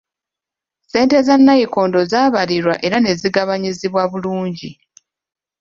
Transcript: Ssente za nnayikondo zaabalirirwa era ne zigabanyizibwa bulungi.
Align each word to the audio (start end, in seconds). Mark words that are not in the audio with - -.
Ssente 0.83 1.17
za 1.27 1.35
nnayikondo 1.39 1.99
zaabalirirwa 2.11 2.75
era 2.85 2.97
ne 3.01 3.11
zigabanyizibwa 3.19 4.01
bulungi. 4.11 4.71